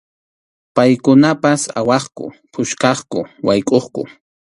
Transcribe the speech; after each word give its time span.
Paykunapas 0.75 1.61
awaqku, 1.79 2.25
puskaqku, 2.53 3.19
waykʼuqku. 3.47 4.01